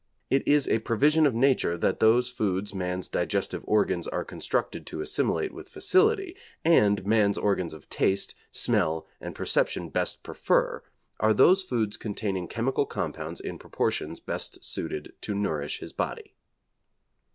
It 0.31 0.47
is 0.47 0.67
a 0.67 0.79
provision 0.79 1.27
of 1.27 1.35
Nature 1.35 1.77
that 1.77 1.99
those 1.99 2.27
foods 2.27 2.73
man's 2.73 3.07
digestive 3.07 3.61
organs 3.67 4.07
are 4.07 4.25
constructed 4.25 4.87
to 4.87 5.01
assimilate 5.01 5.53
with 5.53 5.69
facility, 5.69 6.35
and 6.65 7.05
man's 7.05 7.37
organs 7.37 7.71
of 7.71 7.87
taste, 7.87 8.33
smell, 8.51 9.05
and 9.19 9.35
perception 9.35 9.89
best 9.89 10.23
prefer, 10.23 10.81
are 11.19 11.35
those 11.35 11.61
foods 11.61 11.97
containing 11.97 12.47
chemical 12.47 12.87
compounds 12.87 13.39
in 13.39 13.59
proportions 13.59 14.19
best 14.19 14.63
suited 14.63 15.13
to 15.21 15.35
nourish 15.35 15.81
his 15.81 15.93
body. 15.93 16.33